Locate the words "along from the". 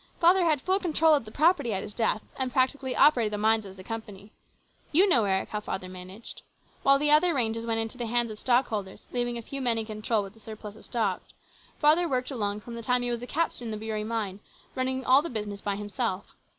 12.31-12.81